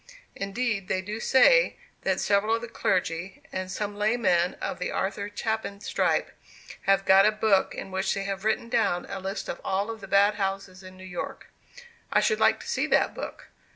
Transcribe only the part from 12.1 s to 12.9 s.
I should like to see